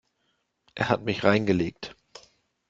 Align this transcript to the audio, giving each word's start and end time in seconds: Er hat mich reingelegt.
Er 0.73 0.89
hat 0.89 1.03
mich 1.03 1.23
reingelegt. 1.23 1.95